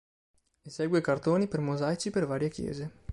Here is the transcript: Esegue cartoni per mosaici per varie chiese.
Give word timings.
Esegue 0.69 0.99
cartoni 1.09 1.47
per 1.47 1.59
mosaici 1.69 2.09
per 2.09 2.25
varie 2.25 2.49
chiese. 2.49 2.91